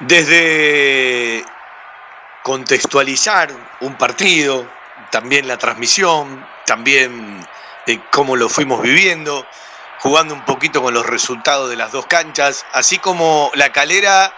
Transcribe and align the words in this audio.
Desde 0.00 1.44
contextualizar 2.42 3.50
un 3.80 3.96
partido, 3.96 4.66
también 5.10 5.46
la 5.46 5.58
transmisión, 5.58 6.46
también 6.64 7.46
eh, 7.86 8.00
cómo 8.10 8.34
lo 8.36 8.48
fuimos 8.48 8.80
viviendo, 8.80 9.46
jugando 9.98 10.32
un 10.32 10.44
poquito 10.46 10.82
con 10.82 10.94
los 10.94 11.04
resultados 11.04 11.68
de 11.68 11.76
las 11.76 11.92
dos 11.92 12.06
canchas, 12.06 12.64
así 12.72 12.98
como 12.98 13.50
la 13.54 13.72
calera 13.72 14.32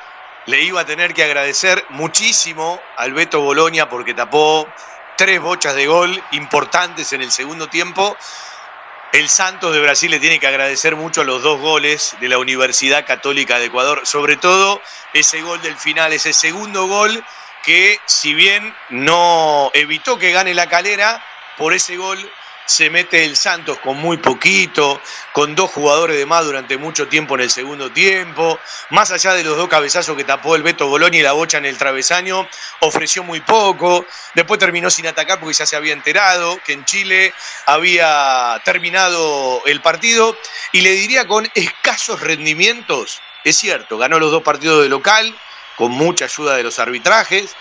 le 0.46 0.62
iba 0.62 0.80
a 0.80 0.84
tener 0.84 1.14
que 1.14 1.22
agradecer 1.22 1.84
muchísimo 1.90 2.80
al 2.96 3.12
Beto 3.12 3.40
Bolonia 3.40 3.88
porque 3.88 4.14
tapó 4.14 4.66
tres 5.16 5.40
bochas 5.40 5.76
de 5.76 5.86
gol 5.86 6.22
importantes 6.32 7.12
en 7.12 7.22
el 7.22 7.30
segundo 7.30 7.68
tiempo 7.68 8.16
el 9.12 9.28
Santos 9.28 9.74
de 9.74 9.80
Brasil 9.80 10.10
le 10.10 10.20
tiene 10.20 10.40
que 10.40 10.46
agradecer 10.46 10.96
mucho 10.96 11.20
a 11.20 11.24
los 11.24 11.42
dos 11.42 11.60
goles 11.60 12.16
de 12.20 12.28
la 12.28 12.38
Universidad 12.38 13.06
Católica 13.06 13.58
de 13.58 13.66
Ecuador, 13.66 14.00
sobre 14.04 14.36
todo 14.36 14.80
ese 15.12 15.42
gol 15.42 15.60
del 15.60 15.76
final, 15.76 16.14
ese 16.14 16.32
segundo 16.32 16.86
gol 16.86 17.22
que 17.62 18.00
si 18.06 18.32
bien 18.32 18.74
no 18.88 19.70
evitó 19.74 20.18
que 20.18 20.32
gane 20.32 20.54
la 20.54 20.66
calera, 20.66 21.22
por 21.58 21.74
ese 21.74 21.96
gol 21.96 22.18
se 22.66 22.90
mete 22.90 23.24
el 23.24 23.36
Santos 23.36 23.78
con 23.78 23.96
muy 23.96 24.16
poquito, 24.16 25.00
con 25.32 25.54
dos 25.54 25.70
jugadores 25.70 26.16
de 26.16 26.26
más 26.26 26.44
durante 26.44 26.76
mucho 26.76 27.08
tiempo 27.08 27.34
en 27.34 27.42
el 27.42 27.50
segundo 27.50 27.90
tiempo, 27.90 28.58
más 28.90 29.10
allá 29.10 29.34
de 29.34 29.44
los 29.44 29.56
dos 29.56 29.68
cabezazos 29.68 30.16
que 30.16 30.24
tapó 30.24 30.56
el 30.56 30.62
Beto 30.62 30.88
Boloni 30.88 31.18
y 31.18 31.22
la 31.22 31.32
bocha 31.32 31.58
en 31.58 31.66
el 31.66 31.76
travesaño, 31.76 32.48
ofreció 32.80 33.22
muy 33.22 33.40
poco, 33.40 34.06
después 34.34 34.58
terminó 34.58 34.90
sin 34.90 35.06
atacar 35.06 35.40
porque 35.40 35.54
ya 35.54 35.66
se 35.66 35.76
había 35.76 35.92
enterado 35.92 36.60
que 36.64 36.72
en 36.72 36.84
Chile 36.84 37.32
había 37.66 38.60
terminado 38.64 39.62
el 39.66 39.80
partido. 39.80 40.36
Y 40.72 40.80
le 40.80 40.92
diría 40.92 41.26
con 41.26 41.48
escasos 41.54 42.20
rendimientos, 42.20 43.20
es 43.44 43.56
cierto, 43.56 43.98
ganó 43.98 44.18
los 44.18 44.30
dos 44.30 44.42
partidos 44.42 44.82
de 44.82 44.88
local, 44.88 45.36
con 45.76 45.92
mucha 45.92 46.26
ayuda 46.26 46.56
de 46.56 46.62
los 46.62 46.78
arbitrajes, 46.78 47.54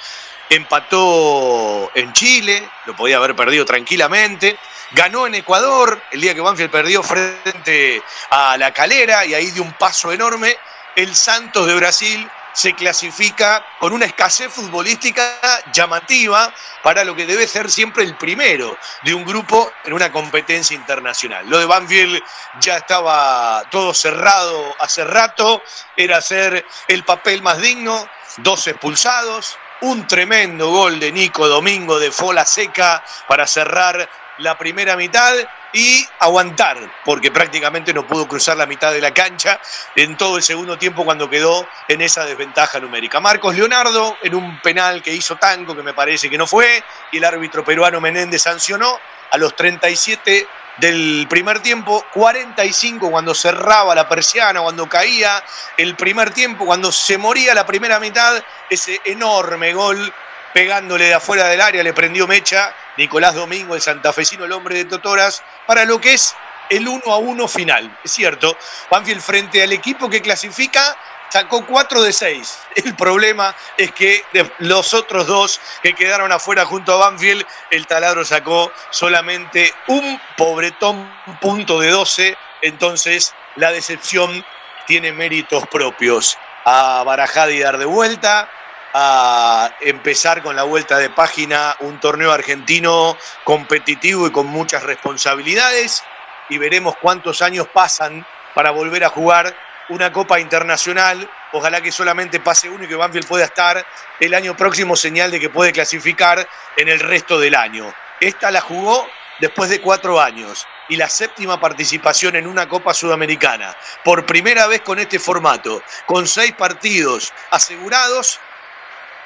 empató 0.51 1.89
en 1.95 2.11
Chile, 2.11 2.69
lo 2.85 2.93
podía 2.93 3.15
haber 3.15 3.35
perdido 3.37 3.63
tranquilamente, 3.63 4.59
ganó 4.91 5.25
en 5.25 5.35
Ecuador 5.35 6.01
el 6.11 6.19
día 6.19 6.35
que 6.35 6.41
Banfield 6.41 6.69
perdió 6.69 7.01
frente 7.01 8.03
a 8.29 8.57
la 8.57 8.73
calera 8.73 9.25
y 9.25 9.33
ahí 9.33 9.49
dio 9.51 9.63
un 9.63 9.71
paso 9.73 10.11
enorme. 10.11 10.57
El 10.93 11.15
Santos 11.15 11.67
de 11.67 11.75
Brasil 11.75 12.29
se 12.51 12.73
clasifica 12.73 13.65
con 13.79 13.93
una 13.93 14.05
escasez 14.05 14.51
futbolística 14.51 15.39
llamativa 15.71 16.53
para 16.83 17.05
lo 17.05 17.15
que 17.15 17.25
debe 17.25 17.47
ser 17.47 17.71
siempre 17.71 18.03
el 18.03 18.17
primero 18.17 18.77
de 19.03 19.13
un 19.13 19.23
grupo 19.23 19.71
en 19.85 19.93
una 19.93 20.11
competencia 20.11 20.75
internacional. 20.75 21.49
Lo 21.49 21.59
de 21.59 21.65
Banfield 21.65 22.21
ya 22.59 22.75
estaba 22.75 23.63
todo 23.71 23.93
cerrado 23.93 24.75
hace 24.79 25.05
rato, 25.05 25.63
era 25.95 26.19
ser 26.19 26.65
el 26.89 27.05
papel 27.05 27.41
más 27.41 27.61
digno, 27.61 28.05
dos 28.39 28.67
expulsados, 28.67 29.57
un 29.81 30.05
tremendo 30.07 30.69
gol 30.69 30.99
de 30.99 31.11
Nico 31.11 31.47
Domingo 31.47 31.99
de 31.99 32.11
Fola 32.11 32.45
Seca 32.45 33.03
para 33.27 33.47
cerrar 33.47 34.09
la 34.37 34.57
primera 34.57 34.95
mitad 34.95 35.33
y 35.73 36.05
aguantar, 36.19 36.77
porque 37.05 37.31
prácticamente 37.31 37.93
no 37.93 38.05
pudo 38.05 38.27
cruzar 38.27 38.57
la 38.57 38.65
mitad 38.65 38.91
de 38.91 39.01
la 39.01 39.13
cancha 39.13 39.59
en 39.95 40.17
todo 40.17 40.37
el 40.37 40.43
segundo 40.43 40.77
tiempo 40.77 41.05
cuando 41.05 41.29
quedó 41.29 41.67
en 41.87 42.01
esa 42.01 42.25
desventaja 42.25 42.79
numérica. 42.79 43.19
Marcos 43.19 43.55
Leonardo 43.55 44.17
en 44.21 44.35
un 44.35 44.59
penal 44.61 45.01
que 45.01 45.13
hizo 45.13 45.35
Tanco, 45.37 45.75
que 45.75 45.83
me 45.83 45.93
parece 45.93 46.29
que 46.29 46.37
no 46.37 46.45
fue, 46.45 46.83
y 47.11 47.17
el 47.17 47.23
árbitro 47.23 47.63
peruano 47.63 48.01
Menéndez 48.01 48.41
sancionó 48.41 48.99
a 49.31 49.37
los 49.37 49.55
37 49.55 50.47
del 50.77 51.27
primer 51.29 51.59
tiempo, 51.59 52.05
45 52.13 53.11
cuando 53.11 53.35
cerraba 53.35 53.93
la 53.93 54.07
persiana, 54.07 54.61
cuando 54.61 54.87
caía 54.87 55.43
el 55.77 55.95
primer 55.95 56.31
tiempo, 56.31 56.65
cuando 56.65 56.91
se 56.91 57.17
moría 57.17 57.53
la 57.53 57.65
primera 57.65 57.99
mitad, 57.99 58.41
ese 58.69 58.99
enorme 59.05 59.73
gol 59.73 60.13
pegándole 60.53 61.05
de 61.05 61.13
afuera 61.13 61.47
del 61.47 61.61
área, 61.61 61.83
le 61.83 61.93
prendió 61.93 62.27
mecha 62.27 62.73
Nicolás 62.97 63.35
Domingo, 63.35 63.75
el 63.75 63.81
santafesino, 63.81 64.45
el 64.45 64.51
hombre 64.51 64.75
de 64.75 64.85
Totoras, 64.85 65.43
para 65.65 65.85
lo 65.85 65.99
que 65.99 66.13
es 66.13 66.35
el 66.69 66.87
1 66.87 67.03
a 67.05 67.17
1 67.17 67.47
final. 67.47 67.97
Es 68.03 68.11
cierto, 68.11 68.57
Banfield 68.89 69.21
frente 69.21 69.61
al 69.61 69.71
equipo 69.73 70.09
que 70.09 70.21
clasifica 70.21 70.97
sacó 71.31 71.65
4 71.65 72.01
de 72.01 72.13
6. 72.13 72.59
El 72.75 72.95
problema 72.95 73.55
es 73.77 73.91
que 73.91 74.23
los 74.59 74.93
otros 74.93 75.27
dos 75.27 75.59
que 75.81 75.93
quedaron 75.93 76.31
afuera 76.31 76.65
junto 76.65 76.93
a 76.93 77.09
Banfield, 77.09 77.45
el 77.69 77.87
taladro 77.87 78.25
sacó 78.25 78.71
solamente 78.89 79.73
un 79.87 80.19
pobretón 80.37 81.11
punto 81.39 81.79
de 81.79 81.89
12. 81.89 82.37
Entonces, 82.61 83.33
la 83.55 83.71
decepción 83.71 84.45
tiene 84.85 85.11
méritos 85.11 85.65
propios. 85.67 86.37
A 86.65 87.03
Barajada 87.03 87.51
y 87.51 87.59
dar 87.59 87.79
de 87.79 87.85
vuelta, 87.85 88.47
a 88.93 89.71
empezar 89.79 90.43
con 90.43 90.55
la 90.55 90.63
vuelta 90.63 90.97
de 90.97 91.09
página 91.09 91.75
un 91.79 91.99
torneo 91.99 92.31
argentino 92.31 93.17
competitivo 93.43 94.27
y 94.27 94.31
con 94.31 94.47
muchas 94.47 94.83
responsabilidades 94.83 96.03
y 96.49 96.57
veremos 96.57 96.95
cuántos 97.01 97.41
años 97.41 97.67
pasan 97.73 98.25
para 98.53 98.71
volver 98.71 99.05
a 99.05 99.09
jugar 99.09 99.55
una 99.91 100.11
Copa 100.11 100.39
Internacional. 100.39 101.29
Ojalá 101.51 101.81
que 101.81 101.91
solamente 101.91 102.39
pase 102.39 102.69
uno 102.69 102.85
y 102.85 102.87
que 102.87 102.95
Banfield 102.95 103.27
pueda 103.27 103.45
estar 103.45 103.85
el 104.19 104.33
año 104.33 104.55
próximo, 104.55 104.95
señal 104.95 105.31
de 105.31 105.39
que 105.39 105.49
puede 105.49 105.71
clasificar 105.71 106.47
en 106.77 106.87
el 106.87 106.99
resto 106.99 107.39
del 107.39 107.55
año. 107.55 107.93
Esta 108.19 108.51
la 108.51 108.61
jugó 108.61 109.07
después 109.39 109.69
de 109.69 109.81
cuatro 109.81 110.21
años 110.21 110.65
y 110.87 110.95
la 110.95 111.09
séptima 111.09 111.59
participación 111.59 112.35
en 112.35 112.47
una 112.47 112.69
Copa 112.69 112.93
Sudamericana. 112.93 113.75
Por 114.03 114.25
primera 114.25 114.67
vez 114.67 114.81
con 114.81 114.99
este 114.99 115.19
formato, 115.19 115.83
con 116.05 116.27
seis 116.27 116.53
partidos 116.53 117.33
asegurados 117.49 118.39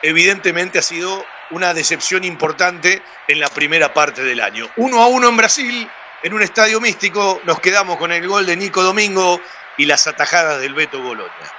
evidentemente 0.02 0.80
ha 0.80 0.84
sido 0.84 1.26
una 1.52 1.74
decepción 1.74 2.24
importante 2.24 3.02
en 3.28 3.40
la 3.40 3.50
primera 3.50 3.94
parte 3.94 4.24
del 4.24 4.42
año. 4.42 4.70
Uno 4.78 5.02
a 5.02 5.08
uno 5.08 5.30
en 5.30 5.38
Brasil, 5.38 5.90
en 6.24 6.34
un 6.34 6.42
estadio 6.42 6.82
místico, 6.82 7.42
nos 7.44 7.60
quedamos 7.60 7.98
con 7.98 8.12
el 8.12 8.28
gol 8.28 8.46
de 8.46 8.56
Nico 8.56 8.82
Domingo 8.82 9.40
y 9.78 9.86
las 9.86 10.08
atajadas 10.08 10.60
del 10.62 10.74
Beto 10.74 11.02
Bolonia. 11.02 11.56